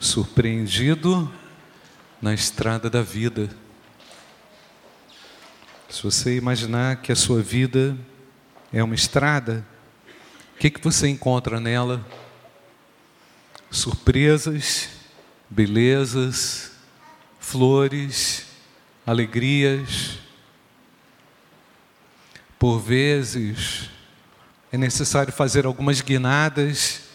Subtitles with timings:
[0.00, 1.30] surpreendido
[2.22, 3.50] na estrada da vida.
[5.90, 7.96] Se você imaginar que a sua vida
[8.72, 9.64] é uma estrada,
[10.54, 12.04] o que, que você encontra nela?
[13.70, 14.88] Surpresas,
[15.48, 16.72] belezas,
[17.38, 18.46] flores,
[19.06, 20.18] alegrias.
[22.58, 23.90] Por vezes
[24.72, 27.09] é necessário fazer algumas guinadas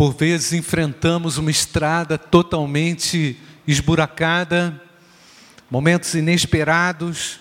[0.00, 4.80] por vezes enfrentamos uma estrada totalmente esburacada,
[5.70, 7.38] momentos inesperados.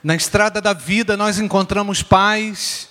[0.00, 2.88] Na estrada da vida nós encontramos paz,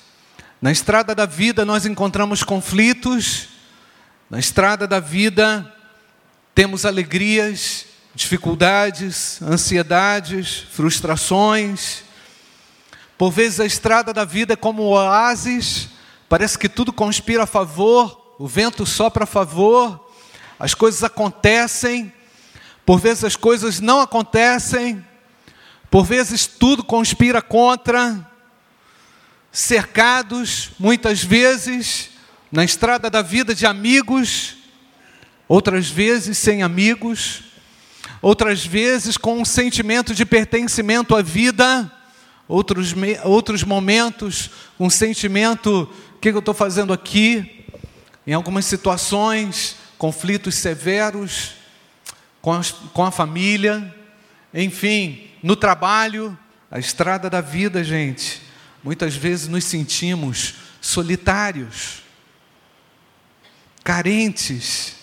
[0.62, 3.48] na estrada da vida nós encontramos conflitos,
[4.30, 5.74] na estrada da vida
[6.54, 12.04] temos alegrias, dificuldades, ansiedades, frustrações.
[13.18, 15.88] Por vezes a estrada da vida é como oásis,
[16.28, 20.10] parece que tudo conspira a favor, o vento sopra a favor,
[20.58, 22.12] as coisas acontecem,
[22.86, 25.06] por vezes as coisas não acontecem,
[25.92, 28.26] por vezes tudo conspira contra,
[29.52, 32.12] cercados muitas vezes
[32.50, 34.56] na estrada da vida de amigos,
[35.46, 37.44] outras vezes sem amigos,
[38.22, 41.92] outras vezes com um sentimento de pertencimento à vida,
[42.48, 44.50] outros, outros momentos
[44.80, 47.59] um sentimento: o que eu estou fazendo aqui?
[48.26, 51.56] Em algumas situações, conflitos severos
[52.42, 53.94] com, as, com a família,
[54.54, 56.38] enfim, no trabalho,
[56.72, 58.42] a estrada da vida, gente.
[58.84, 62.04] Muitas vezes nos sentimos solitários,
[63.84, 64.96] carentes,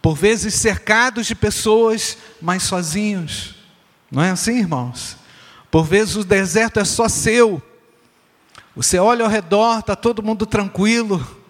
[0.00, 3.54] por vezes cercados de pessoas, mas sozinhos.
[4.10, 5.16] Não é assim, irmãos?
[5.70, 7.62] Por vezes o deserto é só seu.
[8.74, 11.41] Você olha ao redor, está todo mundo tranquilo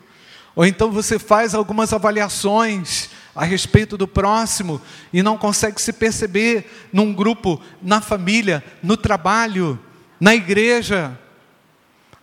[0.54, 4.80] ou então você faz algumas avaliações a respeito do próximo
[5.12, 9.80] e não consegue se perceber num grupo, na família, no trabalho,
[10.20, 11.18] na igreja.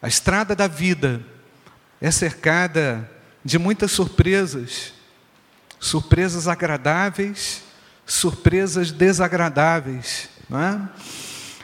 [0.02, 1.26] A estrada da vida
[2.00, 3.10] é cercada
[3.44, 4.94] de muitas surpresas,
[5.80, 7.64] surpresas agradáveis,
[8.06, 10.30] surpresas desagradáveis.
[10.48, 10.90] Não é?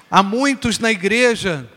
[0.09, 1.69] Há muitos na igreja,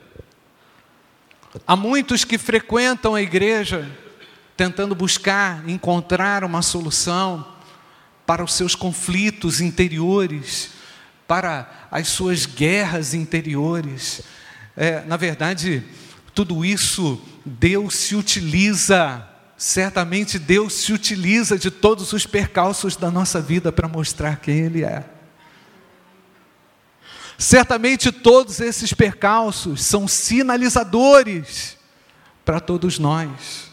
[1.67, 3.91] há muitos que frequentam a igreja,
[4.59, 7.47] tentando buscar, encontrar uma solução
[8.27, 10.71] para os seus conflitos interiores,
[11.29, 14.23] para as suas guerras interiores.
[14.77, 15.85] É, na verdade,
[16.35, 23.41] tudo isso Deus se utiliza, certamente Deus se utiliza de todos os percalços da nossa
[23.41, 25.05] vida para mostrar quem Ele é.
[27.39, 31.79] Certamente todos esses percalços são sinalizadores
[32.45, 33.68] para todos nós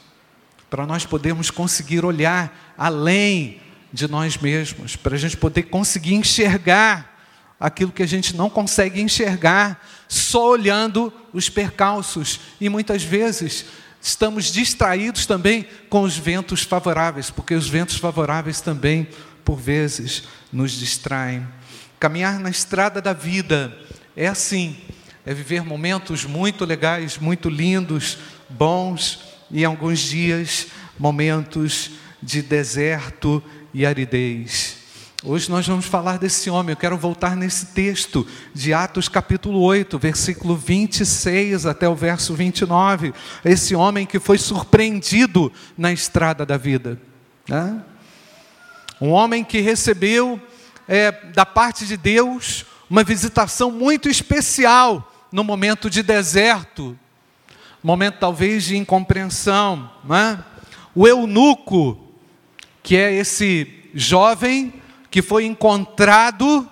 [0.70, 3.62] para nós podermos conseguir olhar além
[3.92, 7.16] de nós mesmos, para a gente poder conseguir enxergar
[7.60, 12.40] aquilo que a gente não consegue enxergar só olhando os percalços.
[12.60, 13.66] E muitas vezes
[14.02, 19.08] estamos distraídos também com os ventos favoráveis, porque os ventos favoráveis também,
[19.44, 21.48] por vezes, nos distraem.
[22.00, 23.76] Caminhar na estrada da vida
[24.16, 24.78] é assim,
[25.26, 28.18] é viver momentos muito legais, muito lindos,
[28.50, 30.68] bons, e alguns dias
[30.98, 31.92] momentos
[32.22, 34.78] de deserto e aridez.
[35.24, 36.74] Hoje nós vamos falar desse homem.
[36.74, 43.14] Eu quero voltar nesse texto de Atos capítulo 8, versículo 26 até o verso 29.
[43.44, 47.00] Esse homem que foi surpreendido na estrada da vida.
[47.48, 47.82] Né?
[49.02, 50.40] Um homem que recebeu
[50.88, 56.98] é, da parte de Deus uma visitação muito especial no momento de deserto
[57.86, 60.40] momento talvez de incompreensão, é?
[60.96, 61.96] O eunuco,
[62.82, 64.74] que é esse jovem
[65.12, 66.68] que foi encontrado,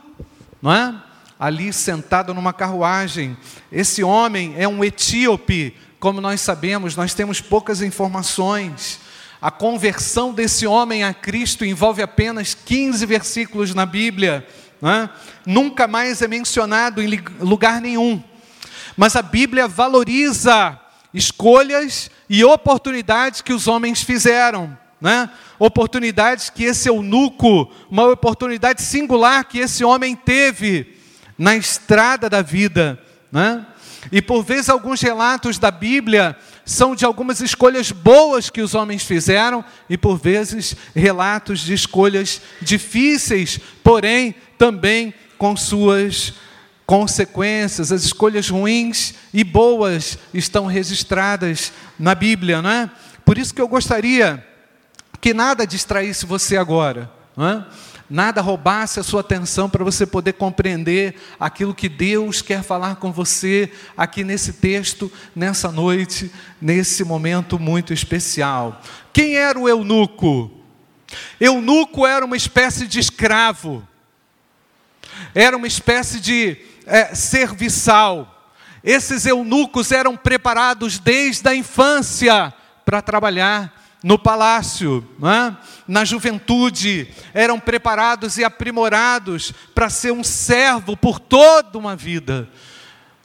[0.65, 0.95] é?
[1.39, 3.37] Ali sentado numa carruagem.
[3.71, 8.99] Esse homem é um etíope, como nós sabemos, nós temos poucas informações.
[9.39, 14.47] A conversão desse homem a Cristo envolve apenas 15 versículos na Bíblia.
[14.81, 15.09] É?
[15.45, 18.23] Nunca mais é mencionado em lugar nenhum.
[18.97, 20.79] Mas a Bíblia valoriza
[21.13, 24.77] escolhas e oportunidades que os homens fizeram.
[24.99, 25.29] Né?
[25.59, 30.97] Oportunidades que esse eunuco, uma oportunidade singular que esse homem teve
[31.37, 32.99] na estrada da vida.
[33.31, 33.65] Né?
[34.11, 39.03] E por vezes alguns relatos da Bíblia são de algumas escolhas boas que os homens
[39.03, 46.33] fizeram, e por vezes relatos de escolhas difíceis, porém também com suas
[46.85, 52.91] consequências, as escolhas ruins e boas estão registradas na Bíblia, não é?
[53.25, 54.45] Por isso que eu gostaria
[55.21, 57.63] que nada distraísse você agora, é?
[58.09, 63.11] nada roubasse a sua atenção para você poder compreender aquilo que Deus quer falar com
[63.11, 66.29] você aqui nesse texto, nessa noite,
[66.61, 68.81] nesse momento muito especial.
[69.11, 70.51] Quem era o eunuco?
[71.39, 73.87] Eunuco era uma espécie de escravo,
[75.33, 78.51] era uma espécie de é, serviçal.
[78.83, 82.53] Esses eunucos eram preparados desde a infância
[82.85, 85.55] para trabalhar no palácio, é?
[85.87, 92.49] na juventude, eram preparados e aprimorados para ser um servo por toda uma vida.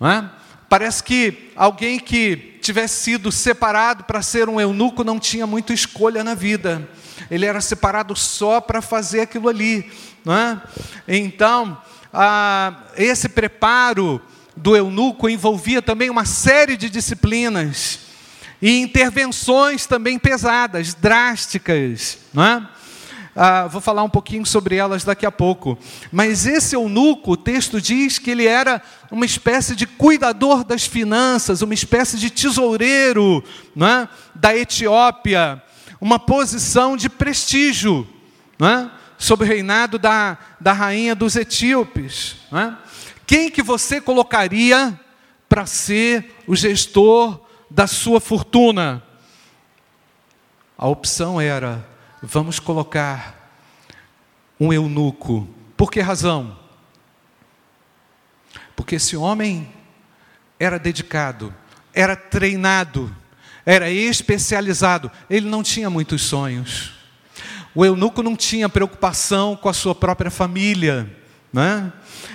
[0.01, 0.25] É?
[0.69, 6.23] Parece que alguém que tivesse sido separado para ser um eunuco não tinha muita escolha
[6.23, 6.89] na vida.
[7.29, 9.91] Ele era separado só para fazer aquilo ali.
[10.27, 10.61] É?
[11.09, 11.81] Então,
[12.13, 14.21] ah, esse preparo
[14.57, 18.01] do eunuco envolvia também uma série de disciplinas
[18.61, 22.69] e intervenções também pesadas, drásticas, não é?
[23.41, 25.79] Ah, vou falar um pouquinho sobre elas daqui a pouco.
[26.11, 28.83] Mas esse eunuco, o texto diz que ele era
[29.13, 33.45] uma espécie de cuidador das finanças, uma espécie de tesoureiro
[33.77, 34.09] é?
[34.35, 35.63] da Etiópia,
[36.01, 38.09] uma posição de prestígio
[38.61, 38.98] é?
[39.19, 42.37] Sob o reinado da, da rainha dos etíopes.
[42.51, 42.79] Não é?
[43.27, 44.99] Quem que você colocaria
[45.49, 49.03] para ser o gestor da sua fortuna?
[50.79, 51.87] A opção era:
[52.23, 53.53] vamos colocar
[54.59, 55.47] um eunuco.
[55.77, 56.57] Por que razão?
[58.75, 59.73] Porque esse homem
[60.59, 61.55] era dedicado,
[61.93, 63.15] era treinado,
[63.67, 66.98] era especializado, ele não tinha muitos sonhos.
[67.75, 71.09] O eunuco não tinha preocupação com a sua própria família,
[71.53, 71.93] né?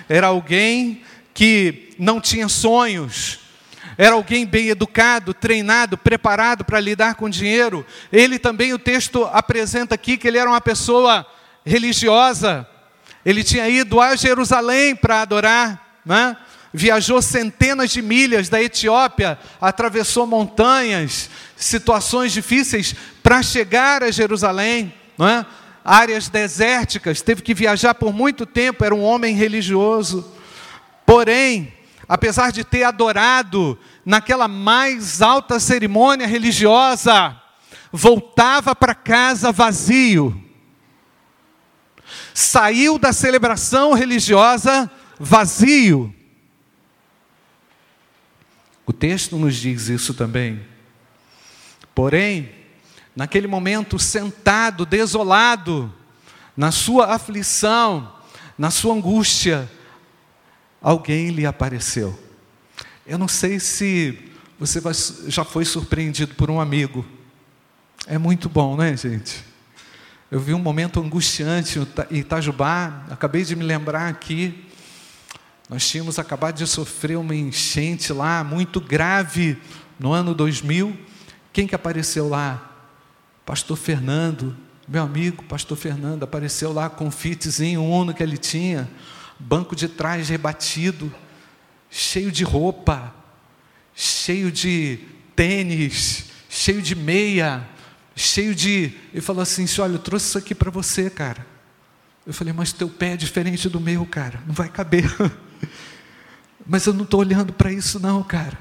[0.07, 1.03] era alguém
[1.33, 3.39] que não tinha sonhos,
[3.97, 7.85] era alguém bem educado, treinado, preparado para lidar com dinheiro.
[8.11, 11.25] Ele também, o texto apresenta aqui que ele era uma pessoa
[11.65, 12.67] religiosa.
[13.25, 16.35] Ele tinha ido a Jerusalém para adorar, né?
[16.73, 25.27] viajou centenas de milhas da Etiópia, atravessou montanhas, situações difíceis para chegar a Jerusalém, não
[25.27, 25.45] é?
[25.83, 30.31] áreas desérticas, teve que viajar por muito tempo, era um homem religioso.
[31.05, 31.73] Porém,
[32.07, 37.35] apesar de ter adorado naquela mais alta cerimônia religiosa,
[37.91, 40.41] voltava para casa vazio.
[42.33, 44.89] Saiu da celebração religiosa
[45.19, 46.13] vazio.
[48.85, 50.65] O texto nos diz isso também.
[51.93, 52.62] Porém,
[53.15, 55.93] naquele momento, sentado, desolado,
[56.55, 58.11] na sua aflição,
[58.57, 59.69] na sua angústia,
[60.81, 62.17] alguém lhe apareceu.
[63.05, 64.17] Eu não sei se
[64.59, 64.81] você
[65.27, 67.05] já foi surpreendido por um amigo.
[68.07, 69.43] É muito bom, né, gente?
[70.31, 71.79] Eu vi um momento angustiante
[72.09, 74.65] em Itajubá, acabei de me lembrar aqui.
[75.69, 79.57] Nós tínhamos acabado de sofrer uma enchente lá, muito grave,
[79.99, 80.97] no ano 2000.
[81.51, 82.72] Quem que apareceu lá?
[83.45, 84.55] Pastor Fernando,
[84.87, 88.89] meu amigo, Pastor Fernando, apareceu lá com um fitzinho uno que ele tinha
[89.39, 91.13] banco de trás rebatido,
[91.89, 93.13] cheio de roupa,
[93.93, 94.99] cheio de
[95.35, 97.67] tênis, cheio de meia,
[98.15, 98.93] cheio de.
[99.11, 101.45] Ele falou assim: olha, eu trouxe isso aqui para você, cara.
[102.25, 105.03] Eu falei, mas teu pé é diferente do meu, cara, não vai caber.
[106.65, 108.57] mas eu não estou olhando para isso, não, cara.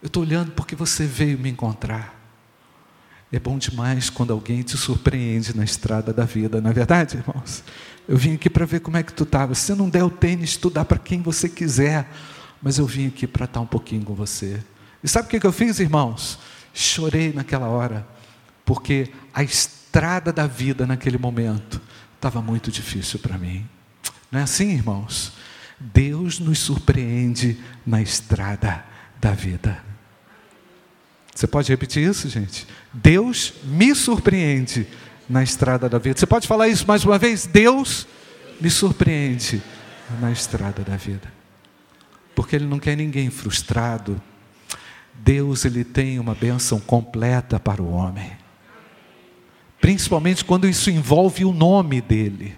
[0.00, 2.19] Eu estou olhando porque você veio me encontrar.
[3.32, 7.62] É bom demais quando alguém te surpreende na estrada da vida, não é verdade, irmãos?
[8.08, 9.54] Eu vim aqui para ver como é que tu estava.
[9.54, 12.10] Se não der o tênis, tu dá para quem você quiser.
[12.60, 14.60] Mas eu vim aqui para estar um pouquinho com você.
[15.02, 16.38] E sabe o que eu fiz, irmãos?
[16.74, 18.06] Chorei naquela hora,
[18.64, 21.80] porque a estrada da vida naquele momento
[22.16, 23.66] estava muito difícil para mim.
[24.30, 25.32] Não é assim, irmãos?
[25.78, 28.84] Deus nos surpreende na estrada
[29.20, 29.89] da vida.
[31.40, 32.66] Você pode repetir isso, gente?
[32.92, 34.86] Deus me surpreende
[35.26, 36.18] na estrada da vida.
[36.18, 37.46] Você pode falar isso mais uma vez?
[37.46, 38.06] Deus
[38.60, 39.62] me surpreende
[40.20, 41.32] na estrada da vida.
[42.34, 44.20] Porque Ele não quer ninguém frustrado.
[45.14, 48.32] Deus, Ele tem uma bênção completa para o homem.
[49.80, 52.54] Principalmente quando isso envolve o nome dEle.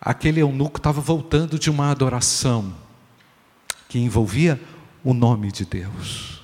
[0.00, 2.74] Aquele eunuco estava voltando de uma adoração
[3.86, 4.58] que envolvia
[5.04, 6.42] o nome de Deus,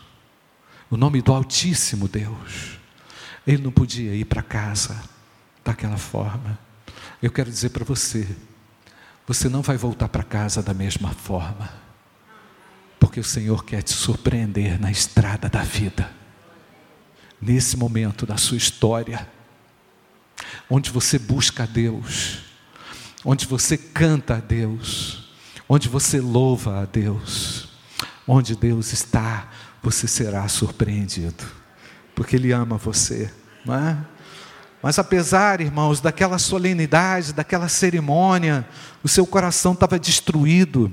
[0.91, 2.79] o nome do Altíssimo Deus.
[3.47, 5.03] Ele não podia ir para casa
[5.65, 6.59] daquela forma.
[7.23, 8.29] Eu quero dizer para você,
[9.27, 11.73] você não vai voltar para casa da mesma forma,
[12.99, 16.11] porque o Senhor quer te surpreender na estrada da vida,
[17.41, 19.29] nesse momento da sua história.
[20.71, 22.41] onde você busca a Deus,
[23.25, 25.31] onde você canta a Deus,
[25.69, 27.68] onde você louva a Deus,
[28.29, 29.49] onde Deus está,
[29.83, 31.45] você será surpreendido,
[32.15, 33.33] porque Ele ama você,
[33.65, 33.97] não é?
[34.83, 38.69] Mas apesar, irmãos, daquela solenidade, daquela cerimônia,
[39.03, 40.93] o seu coração estava destruído,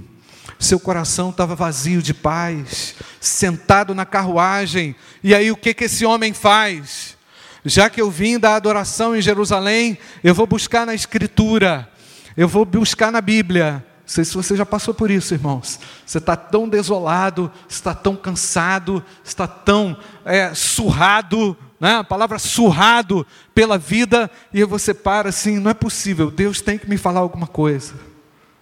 [0.58, 6.06] seu coração estava vazio de paz, sentado na carruagem, e aí o que, que esse
[6.06, 7.18] homem faz?
[7.66, 11.90] Já que eu vim da adoração em Jerusalém, eu vou buscar na Escritura,
[12.38, 13.86] eu vou buscar na Bíblia.
[14.06, 15.80] Não sei se você já passou por isso, irmãos.
[16.06, 21.96] Você está tão desolado, está tão cansado, está tão é, surrado, né?
[21.96, 26.88] a palavra surrado pela vida, e você para assim: não é possível, Deus tem que
[26.88, 27.96] me falar alguma coisa.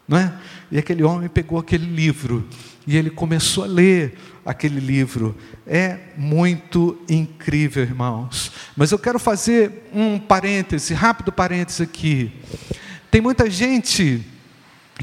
[0.07, 0.33] Não é?
[0.71, 2.47] E aquele homem pegou aquele livro
[2.87, 5.35] e ele começou a ler aquele livro.
[5.67, 8.49] É muito incrível, irmãos.
[8.77, 12.31] Mas eu quero fazer um parêntese, rápido parêntese aqui.
[13.11, 14.25] Tem muita gente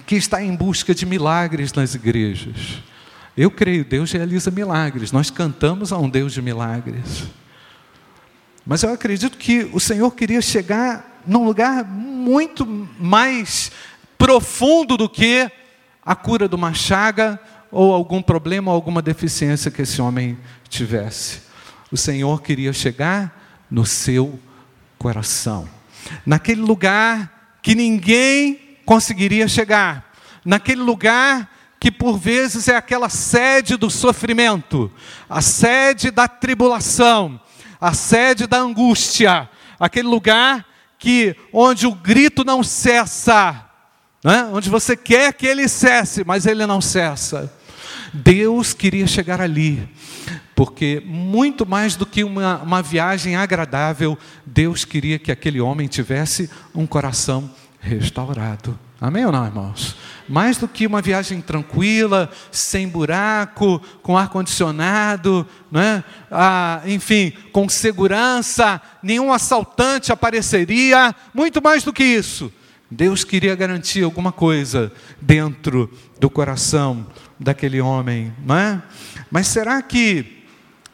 [0.06, 2.82] que está em busca de milagres nas igrejas.
[3.36, 5.12] Eu creio, Deus realiza milagres.
[5.12, 7.24] Nós cantamos a um Deus de milagres.
[8.66, 12.66] Mas eu acredito que o Senhor queria chegar num lugar muito
[12.98, 13.72] mais
[14.18, 15.50] profundo do que
[16.04, 21.40] a cura de uma chaga ou algum problema ou alguma deficiência que esse homem tivesse.
[21.90, 24.38] O Senhor queria chegar no seu
[24.98, 25.68] coração,
[26.26, 30.12] naquele lugar que ninguém conseguiria chegar,
[30.44, 34.90] naquele lugar que por vezes é aquela sede do sofrimento,
[35.28, 37.40] a sede da tribulação,
[37.80, 40.66] a sede da angústia, aquele lugar
[40.98, 43.64] que onde o grito não cessa,
[44.24, 44.50] né?
[44.52, 47.48] onde você quer que ele cesse, mas ele não cessa.
[48.12, 49.88] Deus queria chegar ali,
[50.52, 56.50] porque muito mais do que uma, uma viagem agradável, Deus queria que aquele homem tivesse
[56.74, 57.48] um coração
[57.80, 58.78] restaurado.
[59.00, 59.96] Amém ou não, irmãos?
[60.28, 66.04] Mais do que uma viagem tranquila, sem buraco, com ar-condicionado, né?
[66.30, 72.52] ah, enfim, com segurança, nenhum assaltante apareceria, muito mais do que isso.
[72.90, 77.06] Deus queria garantir alguma coisa dentro do coração
[77.38, 78.82] daquele homem, não é?
[79.30, 80.39] Mas será que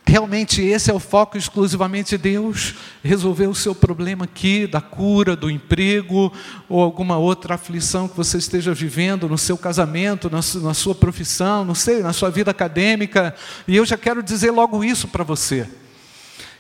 [0.09, 5.35] Realmente esse é o foco exclusivamente de Deus, resolver o seu problema aqui, da cura,
[5.35, 6.33] do emprego,
[6.69, 11.75] ou alguma outra aflição que você esteja vivendo no seu casamento, na sua profissão, não
[11.75, 13.35] sei, na sua vida acadêmica.
[13.67, 15.67] E eu já quero dizer logo isso para você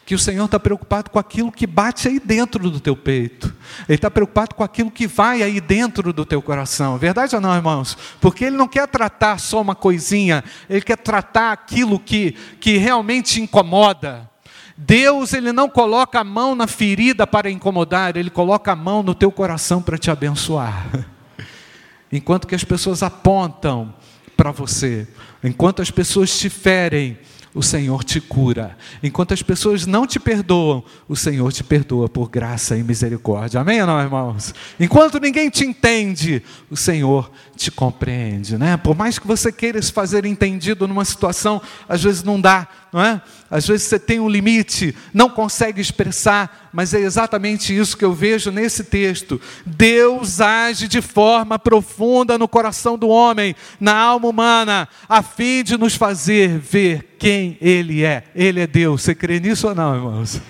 [0.06, 3.52] que o Senhor está preocupado com aquilo que bate aí dentro do teu peito.
[3.88, 6.96] Ele está preocupado com aquilo que vai aí dentro do teu coração.
[6.96, 7.98] Verdade ou não, irmãos?
[8.20, 13.42] Porque Ele não quer tratar só uma coisinha, Ele quer tratar aquilo que, que realmente
[13.42, 14.30] incomoda.
[14.76, 19.14] Deus, Ele não coloca a mão na ferida para incomodar, Ele coloca a mão no
[19.14, 20.86] teu coração para te abençoar.
[22.12, 23.92] Enquanto que as pessoas apontam
[24.36, 25.08] para você,
[25.42, 27.18] enquanto as pessoas te ferem,
[27.56, 28.76] o Senhor te cura.
[29.02, 33.58] Enquanto as pessoas não te perdoam, o Senhor te perdoa por graça e misericórdia.
[33.58, 34.54] Amém ou não, irmãos?
[34.78, 38.76] Enquanto ninguém te entende, o Senhor te compreende, né?
[38.76, 43.04] Por mais que você queira se fazer entendido numa situação, às vezes não dá, não
[43.04, 43.20] é?
[43.50, 48.14] Às vezes você tem um limite, não consegue expressar, mas é exatamente isso que eu
[48.14, 49.38] vejo nesse texto.
[49.66, 55.76] Deus age de forma profunda no coração do homem, na alma humana, a fim de
[55.76, 58.24] nos fazer ver quem Ele é.
[58.34, 59.02] Ele é Deus.
[59.02, 60.40] Você crê nisso ou não, irmãos?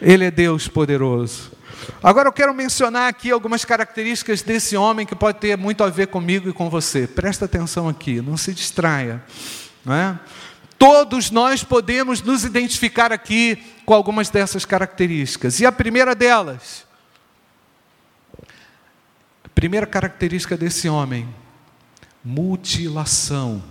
[0.00, 1.50] Ele é Deus poderoso.
[2.00, 6.06] Agora eu quero mencionar aqui algumas características desse homem que pode ter muito a ver
[6.06, 7.08] comigo e com você.
[7.08, 9.20] Presta atenção aqui, não se distraia.
[9.84, 10.16] Não é?
[10.80, 15.60] Todos nós podemos nos identificar aqui com algumas dessas características.
[15.60, 16.86] E a primeira delas,
[19.44, 21.28] a primeira característica desse homem,
[22.24, 23.62] mutilação.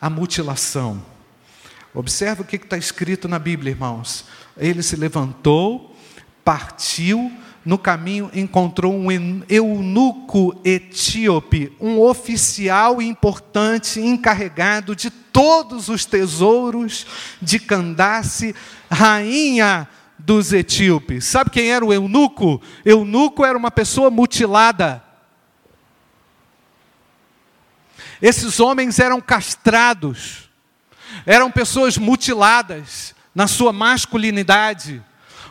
[0.00, 1.04] A mutilação.
[1.92, 4.24] Observe o que está escrito na Bíblia, irmãos.
[4.56, 5.96] Ele se levantou,
[6.44, 7.32] partiu,
[7.64, 9.08] no caminho encontrou um
[9.48, 17.04] eunuco etíope, um oficial importante encarregado de todos os tesouros
[17.42, 18.54] de Candace,
[18.88, 21.24] rainha dos etíopes.
[21.24, 22.62] Sabe quem era o eunuco?
[22.84, 25.02] Eunuco era uma pessoa mutilada.
[28.22, 30.48] Esses homens eram castrados,
[31.26, 35.02] eram pessoas mutiladas na sua masculinidade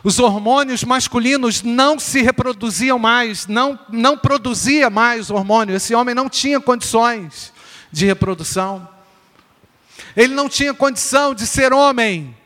[0.04, 5.74] os hormônios masculinos não se reproduziam mais, não, não produzia mais hormônio.
[5.74, 7.50] Esse homem não tinha condições
[7.90, 8.93] de reprodução.
[10.16, 12.36] Ele não tinha condição de ser homem.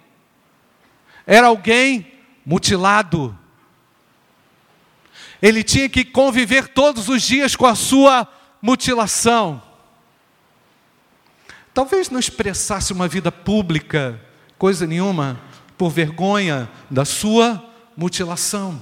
[1.26, 2.12] Era alguém
[2.44, 3.36] mutilado.
[5.40, 8.26] ele tinha que conviver todos os dias com a sua
[8.60, 9.62] mutilação.
[11.72, 14.20] Talvez não expressasse uma vida pública,
[14.58, 15.40] coisa nenhuma,
[15.76, 17.64] por vergonha da sua
[17.96, 18.80] mutilação.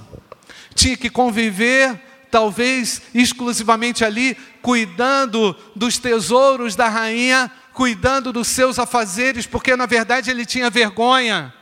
[0.73, 2.01] Tinha que conviver,
[2.31, 10.31] talvez exclusivamente ali, cuidando dos tesouros da rainha, cuidando dos seus afazeres, porque na verdade
[10.31, 11.53] ele tinha vergonha.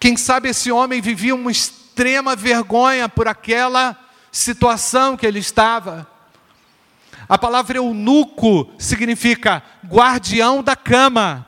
[0.00, 3.96] Quem sabe esse homem vivia uma extrema vergonha por aquela
[4.32, 6.04] situação que ele estava.
[7.28, 11.46] A palavra eunuco significa guardião da cama,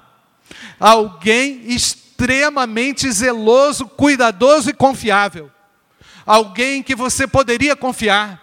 [0.78, 5.50] alguém extremamente zeloso, cuidadoso e confiável,
[6.24, 8.40] alguém que você poderia confiar.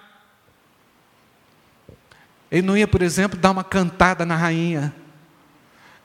[2.51, 4.93] Ele não ia, por exemplo, dar uma cantada na rainha.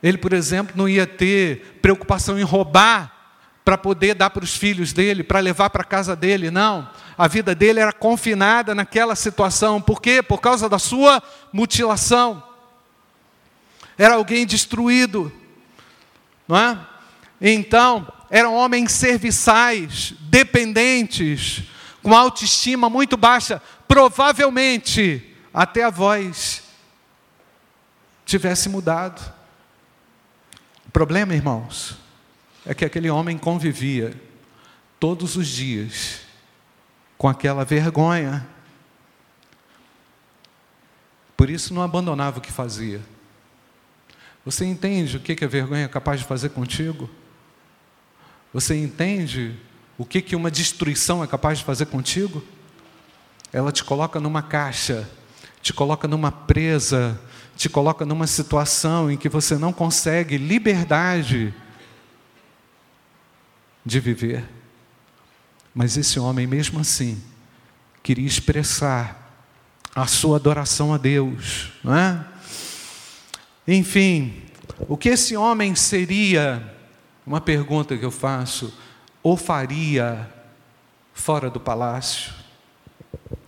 [0.05, 3.11] Ele, por exemplo, não ia ter preocupação em roubar
[3.65, 6.87] para poder dar para os filhos dele, para levar para a casa dele, não.
[7.17, 9.81] A vida dele era confinada naquela situação.
[9.81, 10.21] Por quê?
[10.21, 12.43] Por causa da sua mutilação.
[13.97, 15.33] Era alguém destruído,
[16.47, 16.77] não é?
[17.41, 21.63] Então, eram homens serviçais, dependentes,
[22.03, 23.59] com autoestima muito baixa.
[23.87, 26.61] Provavelmente, até a voz
[28.23, 29.33] tivesse mudado.
[30.95, 31.97] Problema, irmãos,
[32.65, 34.13] é que aquele homem convivia
[34.97, 36.21] todos os dias
[37.17, 38.47] com aquela vergonha.
[41.35, 43.01] Por isso não abandonava o que fazia.
[44.45, 47.09] Você entende o que a vergonha é capaz de fazer contigo?
[48.53, 49.53] Você entende
[49.97, 52.41] o que uma destruição é capaz de fazer contigo?
[53.51, 55.05] Ela te coloca numa caixa,
[55.61, 57.19] te coloca numa presa,
[57.55, 61.53] te coloca numa situação em que você não consegue liberdade
[63.85, 64.43] de viver.
[65.73, 67.21] Mas esse homem, mesmo assim,
[68.03, 69.21] queria expressar
[69.95, 72.25] a sua adoração a Deus, não é?
[73.67, 74.43] Enfim,
[74.87, 76.75] o que esse homem seria,
[77.25, 78.77] uma pergunta que eu faço,
[79.23, 80.29] ou faria
[81.13, 82.33] fora do palácio?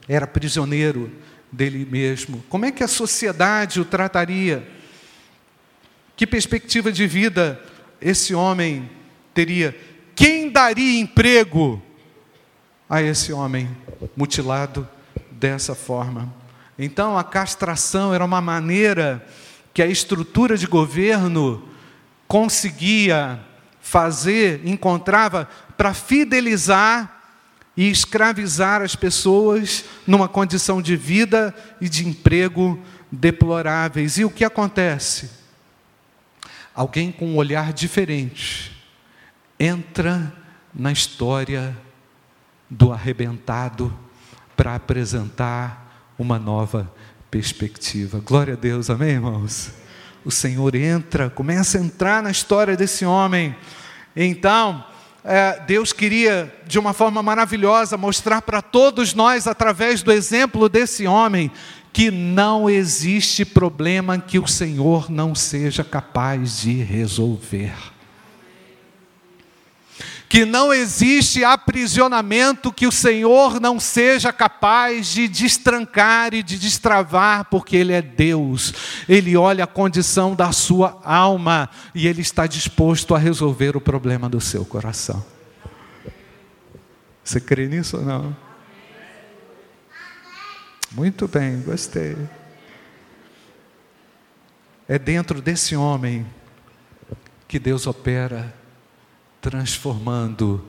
[0.07, 1.11] Era prisioneiro
[1.51, 2.43] dele mesmo.
[2.49, 4.67] Como é que a sociedade o trataria?
[6.15, 7.61] Que perspectiva de vida
[8.01, 8.89] esse homem
[9.33, 9.75] teria?
[10.15, 11.81] Quem daria emprego
[12.89, 13.69] a esse homem
[14.15, 14.87] mutilado
[15.31, 16.33] dessa forma?
[16.77, 19.25] Então, a castração era uma maneira
[19.73, 21.67] que a estrutura de governo
[22.27, 23.39] conseguia
[23.79, 27.16] fazer, encontrava para fidelizar
[27.77, 34.17] e escravizar as pessoas numa condição de vida e de emprego deploráveis.
[34.17, 35.29] E o que acontece?
[36.73, 38.75] Alguém com um olhar diferente
[39.59, 40.33] entra
[40.73, 41.77] na história
[42.69, 43.95] do arrebentado
[44.55, 46.91] para apresentar uma nova
[47.29, 48.19] perspectiva.
[48.19, 49.71] Glória a Deus, amém, irmãos?
[50.25, 53.55] O Senhor entra, começa a entrar na história desse homem.
[54.15, 54.83] Então,
[55.29, 61.05] é, Deus queria, de uma forma maravilhosa, mostrar para todos nós, através do exemplo desse
[61.05, 61.51] homem,
[61.91, 67.96] que não existe problema que o Senhor não seja capaz de resolver
[70.29, 77.45] que não existe aprisionamento que o Senhor não seja capaz de destrancar e de destravar,
[77.45, 78.73] porque Ele é Deus.
[79.07, 84.27] Ele olha a condição da sua alma e Ele está disposto a resolver o problema
[84.27, 85.25] do seu coração.
[87.23, 88.35] Você crê nisso ou não?
[90.91, 92.17] Muito bem, gostei.
[94.87, 96.25] É dentro desse homem
[97.47, 98.53] que Deus opera
[99.47, 100.61] transformando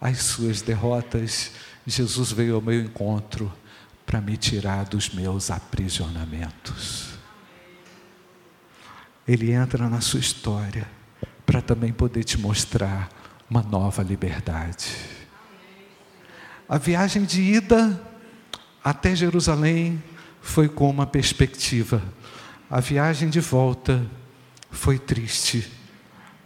[0.00, 1.50] as suas derrotas.
[1.86, 3.52] Jesus veio ao meu encontro
[4.06, 7.18] para me tirar dos meus aprisionamentos.
[9.28, 10.88] Ele entra na sua história
[11.44, 13.10] para também poder te mostrar
[13.50, 14.96] uma nova liberdade.
[16.66, 18.00] A viagem de ida
[18.82, 20.02] até Jerusalém
[20.40, 22.02] foi com uma perspectiva.
[22.70, 24.02] A viagem de volta
[24.70, 25.83] foi triste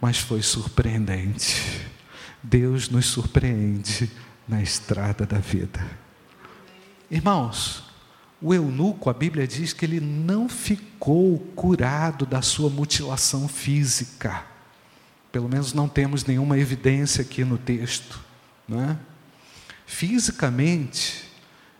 [0.01, 1.85] mas foi surpreendente.
[2.41, 4.09] Deus nos surpreende
[4.47, 5.85] na estrada da vida.
[7.11, 7.83] Irmãos,
[8.41, 14.45] o eunuco, a Bíblia diz que ele não ficou curado da sua mutilação física.
[15.31, 18.19] Pelo menos não temos nenhuma evidência aqui no texto.
[18.67, 18.97] Não é?
[19.85, 21.25] Fisicamente,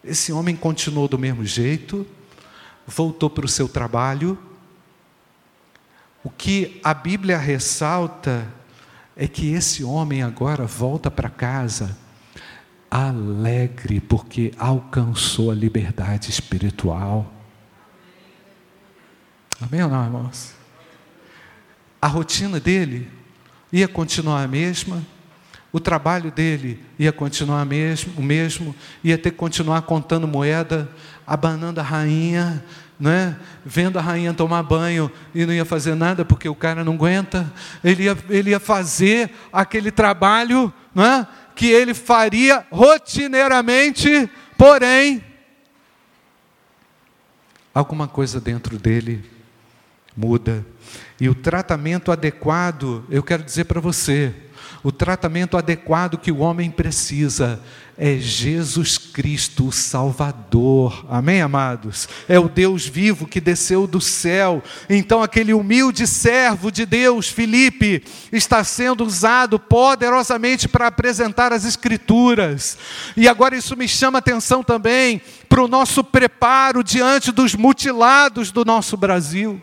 [0.04, 2.06] esse homem continuou do mesmo jeito,
[2.86, 4.38] voltou para o seu trabalho,
[6.30, 8.48] o que a Bíblia ressalta
[9.16, 11.98] é que esse homem agora volta para casa
[12.90, 17.34] alegre, porque alcançou a liberdade espiritual.
[19.60, 20.54] Amém ou não, irmãos?
[22.00, 23.10] A rotina dele
[23.74, 25.04] ia continuar a mesma,
[25.72, 30.88] o trabalho dele ia continuar mesmo, o mesmo, ia ter que continuar contando moeda,
[31.26, 32.64] abanando a rainha,
[33.00, 33.38] né?
[33.66, 37.52] vendo a rainha tomar banho e não ia fazer nada porque o cara não aguenta,
[37.84, 41.26] ele ia, ele ia fazer aquele trabalho né?
[41.56, 45.24] que ele faria rotineiramente, porém,
[47.74, 49.24] alguma coisa dentro dele
[50.16, 50.66] muda.
[51.20, 54.34] E o tratamento adequado, eu quero dizer para você,
[54.84, 57.62] o tratamento adequado que o homem precisa
[58.02, 61.06] é Jesus Cristo, o Salvador.
[61.10, 62.08] Amém, amados?
[62.30, 64.64] É o Deus vivo que desceu do céu.
[64.90, 72.78] Então, aquele humilde servo de Deus, Filipe, está sendo usado poderosamente para apresentar as Escrituras.
[73.18, 78.64] E agora isso me chama atenção também para o nosso preparo diante dos mutilados do
[78.64, 79.60] nosso Brasil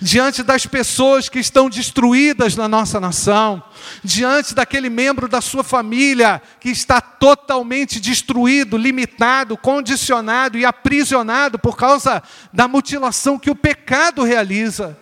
[0.00, 3.62] diante das pessoas que estão destruídas na nossa nação,
[4.02, 11.76] diante daquele membro da sua família que está totalmente destruído, limitado, condicionado e aprisionado por
[11.76, 14.98] causa da mutilação que o pecado realiza.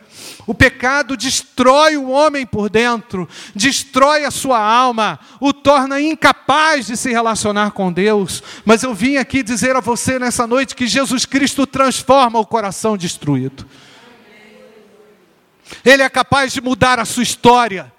[0.46, 6.96] O pecado destrói o homem por dentro, destrói a sua alma, o torna incapaz de
[6.96, 8.42] se relacionar com Deus.
[8.64, 12.96] Mas eu vim aqui dizer a você nessa noite que Jesus Cristo transforma o coração
[12.96, 13.66] destruído.
[15.84, 17.92] Ele é capaz de mudar a sua história.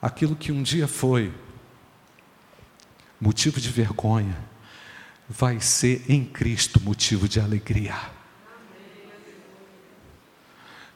[0.00, 1.32] Aquilo que um dia foi
[3.20, 4.36] motivo de vergonha,
[5.28, 7.94] vai ser em Cristo motivo de alegria.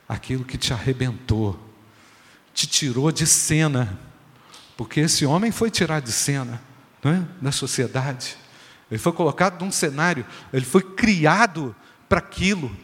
[0.09, 1.59] Aquilo que te arrebentou,
[2.53, 3.99] te tirou de cena,
[4.75, 6.61] porque esse homem foi tirado de cena,
[7.03, 7.25] não é?
[7.41, 8.35] da sociedade.
[8.89, 11.75] Ele foi colocado num cenário, ele foi criado
[12.07, 12.75] para aquilo.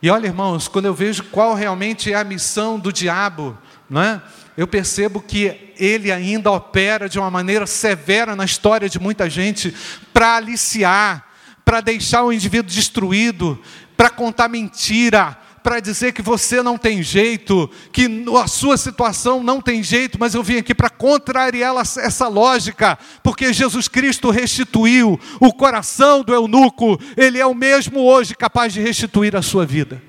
[0.00, 3.58] E olha, irmãos, quando eu vejo qual realmente é a missão do diabo,
[3.90, 4.22] não é?
[4.58, 9.72] eu percebo que ele ainda opera de uma maneira severa na história de muita gente
[10.12, 11.28] para aliciar,
[11.64, 13.56] para deixar o indivíduo destruído,
[13.96, 18.08] para contar mentira, para dizer que você não tem jeito, que
[18.42, 23.52] a sua situação não tem jeito, mas eu vim aqui para contrariar essa lógica, porque
[23.52, 29.36] Jesus Cristo restituiu o coração do eunuco, ele é o mesmo hoje capaz de restituir
[29.36, 30.02] a sua vida.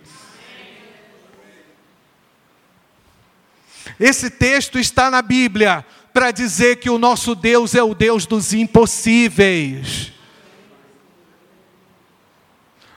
[4.00, 8.54] Esse texto está na Bíblia para dizer que o nosso Deus é o Deus dos
[8.54, 10.14] impossíveis.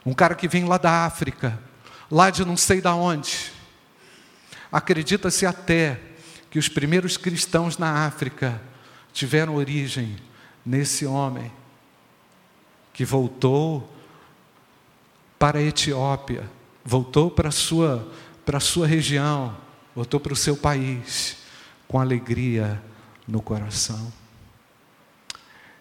[0.07, 1.72] Um cara que vem lá da África,
[2.13, 3.51] lá de não sei da onde.
[4.71, 5.99] Acredita-se até
[6.51, 8.61] que os primeiros cristãos na África
[9.15, 10.19] tiveram origem
[10.65, 11.51] nesse homem
[12.93, 13.91] que voltou
[15.39, 16.49] para a Etiópia,
[16.85, 18.13] voltou para a sua,
[18.45, 19.57] para a sua região,
[19.95, 21.39] voltou para o seu país
[21.89, 22.81] com alegria
[23.27, 24.13] no coração.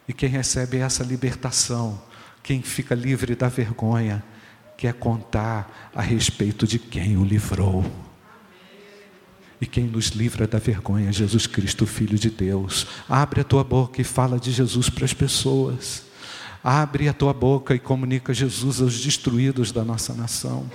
[0.08, 2.02] E quem recebe essa libertação,
[2.42, 4.24] quem fica livre da vergonha,
[4.82, 7.86] quer contar a respeito de quem o livrou.
[9.62, 12.88] E quem nos livra da vergonha Jesus Cristo, Filho de Deus.
[13.08, 16.06] Abre a tua boca e fala de Jesus para as pessoas.
[16.64, 20.68] Abre a tua boca e comunica Jesus aos destruídos da nossa nação.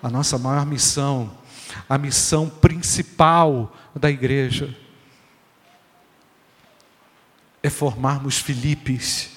[0.00, 1.36] A nossa maior missão,
[1.88, 4.72] a missão principal da igreja,
[7.60, 9.35] é formarmos Filipes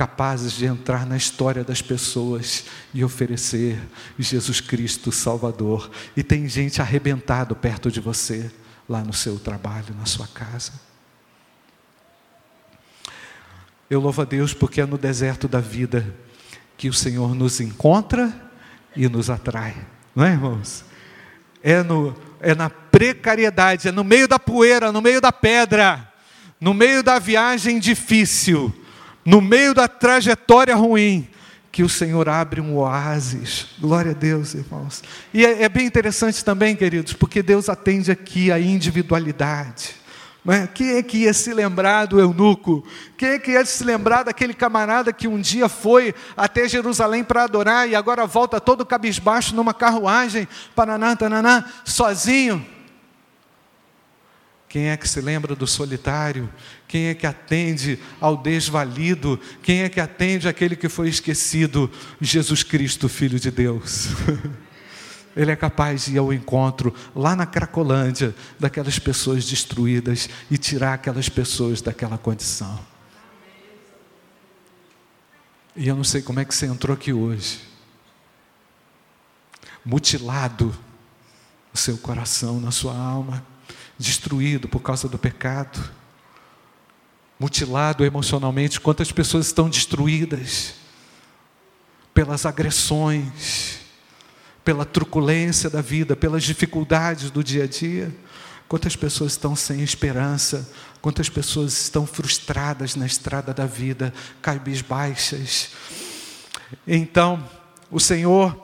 [0.00, 3.78] capazes de entrar na história das pessoas e oferecer
[4.18, 5.90] Jesus Cristo Salvador.
[6.16, 8.50] E tem gente arrebentado perto de você,
[8.88, 10.72] lá no seu trabalho, na sua casa.
[13.90, 16.16] Eu louvo a Deus porque é no deserto da vida
[16.78, 18.34] que o Senhor nos encontra
[18.96, 19.76] e nos atrai,
[20.16, 20.82] não é, irmãos?
[21.62, 26.10] É, no, é na precariedade, é no meio da poeira, no meio da pedra,
[26.58, 28.79] no meio da viagem difícil
[29.24, 31.28] no meio da trajetória ruim,
[31.72, 33.66] que o Senhor abre um oásis.
[33.78, 35.02] Glória a Deus, irmãos.
[35.32, 40.00] E é, é bem interessante também, queridos, porque Deus atende aqui a individualidade.
[40.48, 40.66] É?
[40.66, 42.82] Quem é que ia se lembrar do eunuco?
[43.16, 47.44] Quem é que ia se lembrar daquele camarada que um dia foi até Jerusalém para
[47.44, 52.64] adorar e agora volta todo cabisbaixo numa carruagem, paraná, tananá, sozinho?
[54.70, 56.48] Quem é que se lembra do solitário?
[56.86, 59.38] Quem é que atende ao desvalido?
[59.64, 61.90] Quem é que atende aquele que foi esquecido?
[62.20, 64.10] Jesus Cristo, Filho de Deus.
[65.34, 70.94] Ele é capaz de ir ao encontro lá na Cracolândia daquelas pessoas destruídas e tirar
[70.94, 72.78] aquelas pessoas daquela condição.
[75.74, 77.58] E eu não sei como é que você entrou aqui hoje.
[79.84, 80.72] Mutilado
[81.74, 83.49] o seu coração, na sua alma,
[84.00, 85.78] destruído por causa do pecado,
[87.38, 88.80] mutilado emocionalmente.
[88.80, 90.74] Quantas pessoas estão destruídas
[92.14, 93.78] pelas agressões,
[94.64, 98.14] pela truculência da vida, pelas dificuldades do dia a dia.
[98.66, 104.14] Quantas pessoas estão sem esperança, quantas pessoas estão frustradas na estrada da vida,
[104.88, 105.70] baixas.
[106.86, 107.46] Então,
[107.90, 108.56] o Senhor,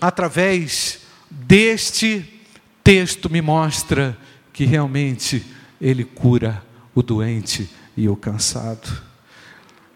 [0.00, 2.42] através deste
[2.82, 4.18] texto, me mostra
[4.52, 5.44] que realmente
[5.80, 6.62] Ele cura
[6.94, 9.02] o doente e o cansado.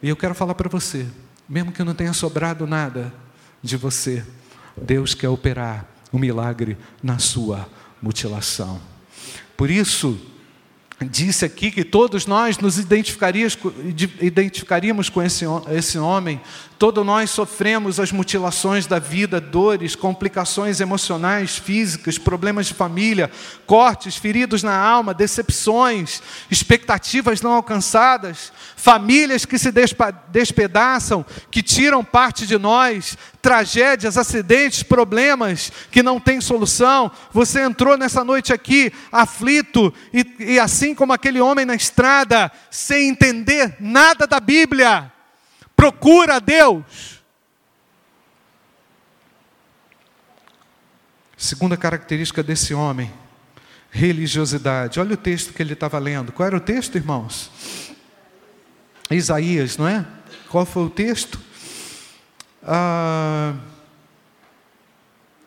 [0.02, 1.06] E eu quero falar para você,
[1.48, 3.12] mesmo que não tenha sobrado nada
[3.62, 4.24] de você,
[4.76, 7.68] Deus quer operar um milagre na sua
[8.00, 8.80] mutilação.
[9.56, 10.20] Por isso,
[11.04, 16.40] disse aqui que todos nós nos identificaríamos com esse, esse homem,
[16.78, 23.30] todos nós sofremos as mutilações da vida, dores, complicações emocionais, físicas, problemas de família,
[23.66, 29.70] cortes, feridos na alma, decepções, expectativas não alcançadas, famílias que se
[30.30, 37.08] despedaçam, que tiram parte de nós, tragédias, acidentes, problemas que não têm solução.
[37.32, 43.08] Você entrou nessa noite aqui aflito e, e assim como aquele homem na estrada, sem
[43.08, 45.12] entender nada da Bíblia,
[45.76, 47.22] procura Deus.
[51.36, 53.12] Segunda característica desse homem,
[53.92, 54.98] religiosidade.
[54.98, 56.32] Olha o texto que ele estava lendo.
[56.32, 57.94] Qual era o texto, irmãos?
[59.08, 60.04] Isaías, não é?
[60.48, 61.46] Qual foi o texto?
[62.66, 63.54] Ah,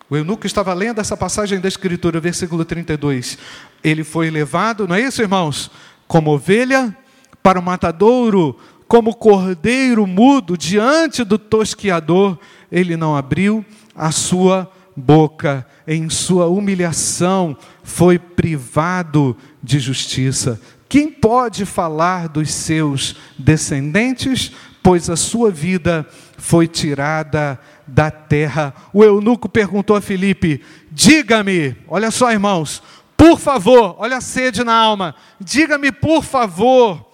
[0.10, 3.38] o eunuco estava lendo essa passagem da Escritura, versículo 32.
[3.84, 5.70] Ele foi levado, não é isso, irmãos?
[6.08, 6.96] Como ovelha
[7.44, 12.40] para o matadouro, como cordeiro mudo diante do tosquiador,
[12.72, 15.68] ele não abriu a sua boca.
[15.86, 20.60] Em sua humilhação foi privado de justiça.
[20.88, 24.52] Quem pode falar dos seus descendentes?
[24.90, 26.04] Pois a sua vida
[26.36, 28.74] foi tirada da terra.
[28.92, 32.82] O eunuco perguntou a Filipe: Diga-me, olha só, irmãos,
[33.16, 37.08] por favor, olha a sede na alma, diga-me, por favor,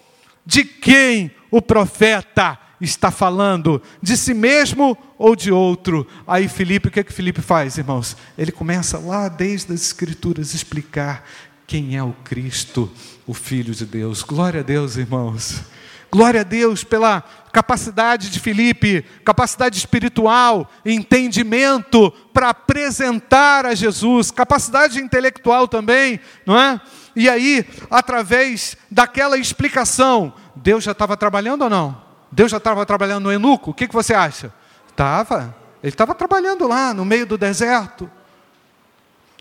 [0.45, 6.07] de quem o profeta está falando, de si mesmo ou de outro?
[6.25, 8.15] Aí Filipe, o que é que Filipe faz, irmãos?
[8.37, 11.25] Ele começa lá desde as Escrituras explicar
[11.67, 12.89] quem é o Cristo,
[13.27, 14.23] o Filho de Deus.
[14.23, 15.75] Glória a Deus, irmãos.
[16.15, 24.99] Glória a Deus pela capacidade de Filipe, capacidade espiritual, entendimento para apresentar a Jesus, capacidade
[24.99, 26.81] intelectual também, não é?
[27.15, 32.01] E aí, através daquela explicação, Deus já estava trabalhando ou não?
[32.29, 33.71] Deus já estava trabalhando no Enuco?
[33.71, 34.53] O que, que você acha?
[34.89, 35.55] Estava.
[35.81, 38.11] Ele estava trabalhando lá no meio do deserto.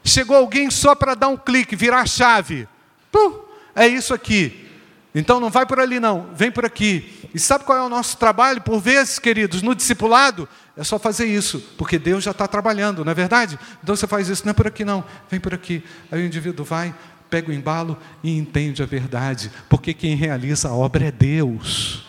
[0.05, 2.69] Chegou alguém só para dar um clique, virar a chave.
[3.11, 3.41] Pum,
[3.75, 4.71] é isso aqui.
[5.13, 7.14] Então não vai por ali não, vem por aqui.
[7.35, 8.61] E sabe qual é o nosso trabalho?
[8.61, 13.11] Por vezes, queridos, no discipulado, é só fazer isso, porque Deus já está trabalhando, não
[13.11, 13.59] é verdade?
[13.83, 15.83] Então você faz isso, não é por aqui não, vem por aqui.
[16.13, 16.95] Aí o indivíduo vai,
[17.29, 22.07] pega o embalo e entende a verdade, porque quem realiza a obra é Deus.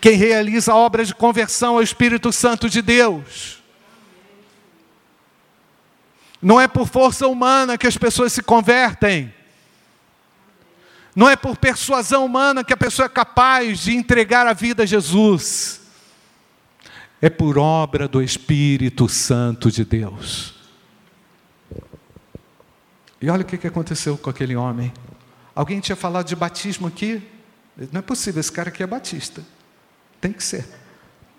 [0.00, 3.60] Quem realiza a obra de conversão é o Espírito Santo de Deus.
[6.40, 9.34] Não é por força humana que as pessoas se convertem.
[11.18, 14.86] Não é por persuasão humana que a pessoa é capaz de entregar a vida a
[14.86, 15.80] Jesus.
[17.20, 20.54] É por obra do Espírito Santo de Deus.
[23.20, 24.92] E olha o que aconteceu com aquele homem.
[25.56, 27.20] Alguém tinha falado de batismo aqui?
[27.90, 29.44] Não é possível, esse cara aqui é batista.
[30.20, 30.68] Tem que ser.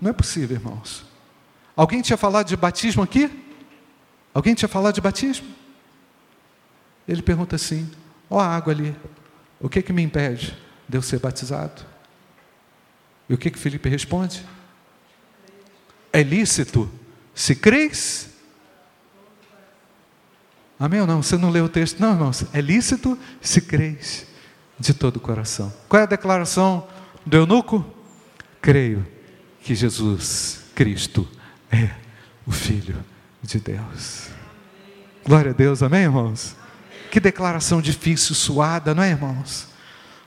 [0.01, 1.05] Não é possível, irmãos.
[1.73, 3.31] Alguém tinha falado de batismo aqui?
[4.33, 5.47] Alguém tinha falado de batismo?
[7.07, 7.89] Ele pergunta assim:
[8.29, 8.93] ó a água ali.
[9.59, 11.83] O que que me impede de eu ser batizado?
[13.27, 14.45] E o que que Felipe responde?
[16.11, 16.89] É lícito
[17.35, 18.29] se crês?
[20.79, 21.21] Amém ou não?
[21.21, 21.99] Você não leu o texto?
[21.99, 22.45] Não, irmãos.
[22.53, 24.25] É lícito se crês
[24.79, 25.73] de todo o coração.
[25.89, 26.87] Qual é a declaração
[27.25, 27.85] do eunuco?
[28.61, 29.05] Creio
[29.61, 31.27] que Jesus Cristo
[31.69, 31.91] é
[32.45, 33.03] o Filho
[33.43, 34.29] de Deus.
[35.25, 36.55] Glória a Deus, amém, irmãos?
[37.11, 39.67] Que declaração difícil, suada, não é, irmãos?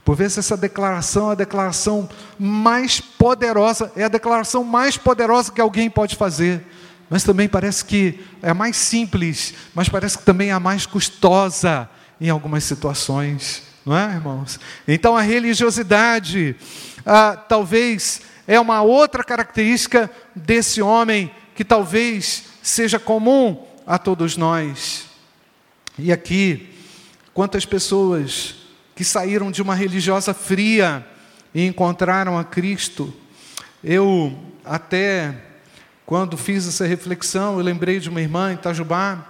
[0.04, 5.60] Por vezes essa declaração é a declaração mais poderosa, é a declaração mais poderosa que
[5.60, 6.66] alguém pode fazer.
[7.08, 10.86] mas também parece que é a mais simples, mas parece que também é a mais
[10.86, 11.86] custosa
[12.18, 14.58] em algumas situações, não é, irmãos?
[14.88, 16.56] Então a religiosidade,
[17.04, 25.04] ah, talvez, é uma outra característica desse homem que talvez seja comum a todos nós.
[25.98, 26.71] E aqui,
[27.34, 28.54] quantas pessoas
[28.94, 31.06] que saíram de uma religiosa fria
[31.54, 33.12] e encontraram a Cristo.
[33.82, 35.34] Eu até
[36.04, 39.24] quando fiz essa reflexão, eu lembrei de uma irmã em Itajubá,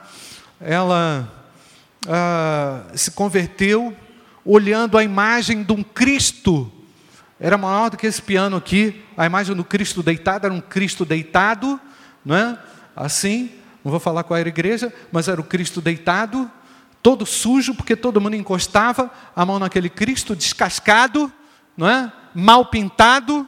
[0.61, 1.33] ela
[2.09, 3.97] ah, se converteu
[4.45, 6.71] olhando a imagem de um Cristo,
[7.39, 11.05] era maior do que esse piano aqui, a imagem do Cristo deitado, era um Cristo
[11.05, 11.79] deitado,
[12.25, 12.59] não é?
[12.97, 13.51] Assim,
[13.85, 16.51] não vou falar qual era a igreja, mas era o Cristo deitado,
[17.03, 21.31] todo sujo, porque todo mundo encostava a mão naquele Cristo descascado,
[21.77, 22.13] não é?
[22.35, 23.47] Mal pintado,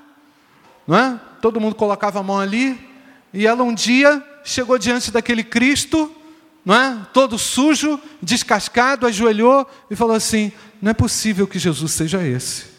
[0.87, 1.21] não é?
[1.41, 2.79] Todo mundo colocava a mão ali,
[3.33, 6.15] e ela um dia chegou diante daquele Cristo,
[6.65, 7.07] não é?
[7.13, 10.51] Todo sujo, descascado, ajoelhou e falou assim:
[10.83, 12.75] "Não é possível que Jesus seja esse".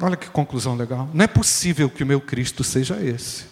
[0.00, 1.08] Olha que conclusão legal.
[1.14, 3.46] Não é possível que o meu Cristo seja esse.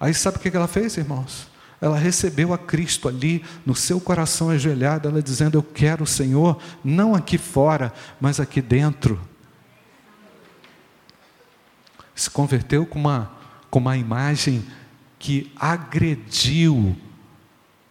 [0.00, 1.48] Aí sabe o que ela fez, irmãos?
[1.80, 6.60] Ela recebeu a Cristo ali no seu coração ajoelhado, ela dizendo: Eu quero o Senhor,
[6.82, 9.20] não aqui fora, mas aqui dentro.
[12.14, 13.30] Se converteu com uma,
[13.70, 14.64] com uma imagem
[15.20, 16.96] que agrediu,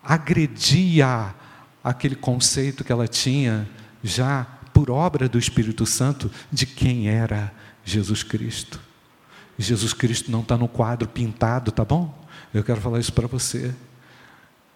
[0.04, 1.34] agredia
[1.82, 3.70] aquele conceito que ela tinha
[4.04, 7.54] já por obra do Espírito Santo de quem era
[7.86, 8.82] Jesus Cristo.
[9.58, 12.27] Jesus Cristo não está no quadro pintado, tá bom?
[12.54, 13.74] Eu quero falar isso para você.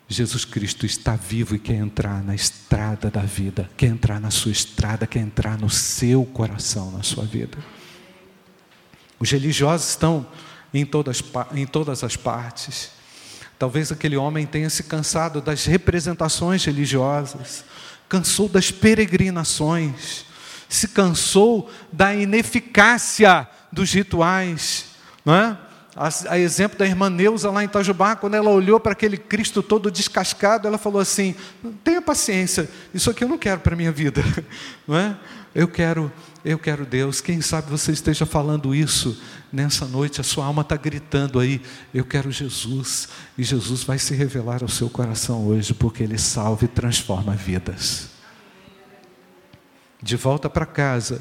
[0.07, 4.51] Jesus Cristo está vivo e quer entrar na estrada da vida, quer entrar na sua
[4.51, 7.57] estrada, quer entrar no seu coração, na sua vida.
[9.17, 10.27] Os religiosos estão
[10.73, 12.91] em todas, em todas as partes.
[13.57, 17.63] Talvez aquele homem tenha se cansado das representações religiosas,
[18.09, 20.25] cansou das peregrinações,
[20.67, 24.87] se cansou da ineficácia dos rituais,
[25.23, 25.57] não é?
[25.95, 29.91] A, exemplo da irmã Neuza lá em Itajubá, quando ela olhou para aquele Cristo todo
[29.91, 31.35] descascado, ela falou assim:
[31.83, 34.23] tenha paciência, isso aqui eu não quero para a minha vida,
[34.87, 35.17] não é?
[35.53, 36.09] Eu quero,
[36.45, 37.19] eu quero Deus.
[37.19, 41.61] Quem sabe você esteja falando isso nessa noite, a sua alma está gritando aí:
[41.93, 46.63] eu quero Jesus, e Jesus vai se revelar ao seu coração hoje, porque Ele salva
[46.63, 48.09] e transforma vidas.
[50.01, 51.19] De volta para casa,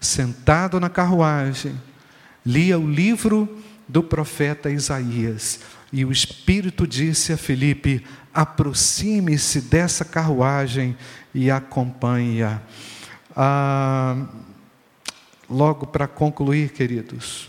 [0.00, 1.78] sentado na carruagem,
[2.46, 3.48] lia o livro
[3.88, 5.60] do profeta Isaías
[5.92, 10.96] e o Espírito disse a Felipe: aproxime-se dessa carruagem
[11.34, 12.60] e acompanhe-a.
[13.34, 14.26] Ah,
[15.48, 17.48] logo para concluir, queridos,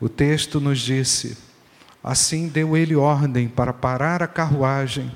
[0.00, 1.36] o texto nos disse:
[2.02, 5.10] assim deu ele ordem para parar a carruagem.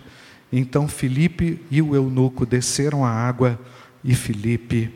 [0.52, 3.58] Então Felipe e o eunuco desceram a água
[4.04, 4.94] e Felipe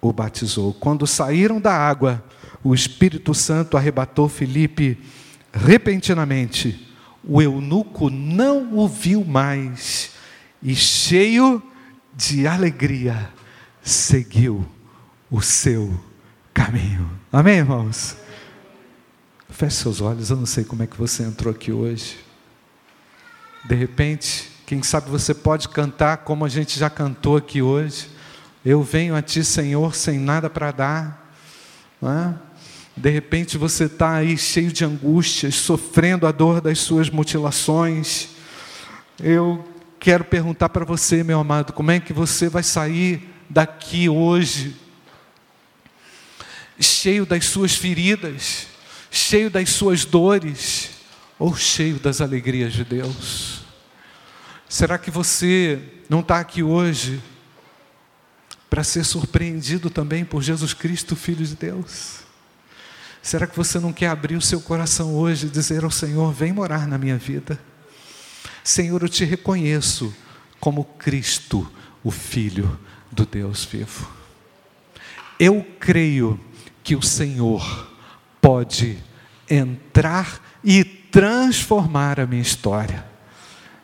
[0.00, 0.74] o batizou.
[0.74, 2.24] Quando saíram da água,
[2.62, 4.98] o Espírito Santo arrebatou Felipe
[5.52, 6.88] repentinamente.
[7.24, 10.10] O eunuco não o viu mais
[10.62, 11.62] e, cheio
[12.14, 13.30] de alegria,
[13.82, 14.66] seguiu
[15.30, 15.98] o seu
[16.52, 17.10] caminho.
[17.32, 18.16] Amém, irmãos?
[19.48, 22.16] Feche seus olhos, eu não sei como é que você entrou aqui hoje.
[23.64, 28.08] De repente, quem sabe você pode cantar como a gente já cantou aqui hoje.
[28.64, 31.34] Eu venho a Ti, Senhor, sem nada para dar.
[32.00, 32.51] Não é?
[32.96, 38.28] De repente você está aí cheio de angústias, sofrendo a dor das suas mutilações.
[39.18, 39.66] Eu
[39.98, 44.76] quero perguntar para você, meu amado, como é que você vai sair daqui hoje,
[46.78, 48.66] cheio das suas feridas,
[49.10, 50.90] cheio das suas dores,
[51.38, 53.62] ou cheio das alegrias de Deus?
[54.68, 57.20] Será que você não está aqui hoje
[58.70, 62.20] para ser surpreendido também por Jesus Cristo, Filho de Deus?
[63.22, 66.52] Será que você não quer abrir o seu coração hoje e dizer ao Senhor: Vem
[66.52, 67.58] morar na minha vida?
[68.64, 70.12] Senhor, eu te reconheço
[70.58, 71.70] como Cristo,
[72.02, 72.78] o Filho
[73.12, 74.10] do Deus vivo.
[75.38, 76.38] Eu creio
[76.82, 77.90] que o Senhor
[78.40, 78.98] pode
[79.48, 83.04] entrar e transformar a minha história.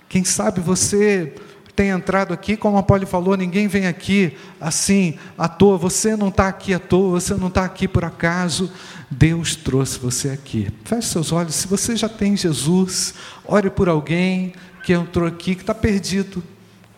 [0.09, 1.35] Quem sabe você
[1.77, 6.29] tem entrado aqui, como a Poli falou, ninguém vem aqui assim à toa, você não
[6.29, 8.73] está aqui à toa, você não está aqui por acaso,
[9.11, 10.69] Deus trouxe você aqui.
[10.85, 14.53] Feche seus olhos, se você já tem Jesus, ore por alguém
[14.85, 16.43] que entrou aqui, que está perdido,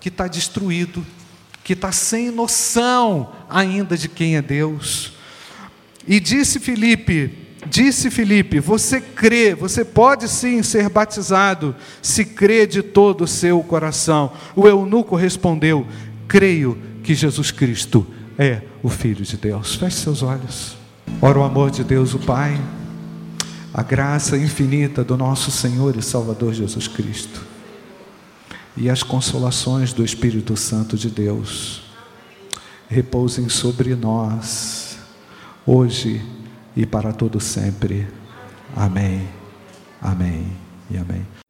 [0.00, 1.06] que está destruído,
[1.62, 5.12] que está sem noção ainda de quem é Deus.
[6.06, 7.32] E disse Filipe:
[7.68, 13.62] Disse Filipe: Você crê, você pode sim ser batizado, se crê de todo o seu
[13.62, 14.32] coração.
[14.56, 15.86] O eunuco respondeu:
[16.26, 18.06] Creio que Jesus Cristo
[18.38, 19.76] é o Filho de Deus.
[19.76, 20.79] Feche seus olhos.
[21.22, 22.60] Ora o amor de Deus, o Pai,
[23.72, 27.42] a graça infinita do nosso Senhor e Salvador Jesus Cristo,
[28.76, 31.82] e as consolações do Espírito Santo de Deus
[32.88, 34.98] repousem sobre nós,
[35.66, 36.24] hoje
[36.76, 38.08] e para todo sempre.
[38.74, 39.28] Amém.
[40.00, 40.46] Amém
[40.90, 41.49] e amém.